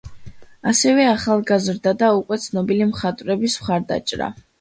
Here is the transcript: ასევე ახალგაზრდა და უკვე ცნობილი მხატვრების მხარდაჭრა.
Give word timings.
ასევე 0.69 1.03
ახალგაზრდა 1.09 1.93
და 1.99 2.09
უკვე 2.21 2.39
ცნობილი 2.45 2.89
მხატვრების 2.93 3.59
მხარდაჭრა. 3.61 4.31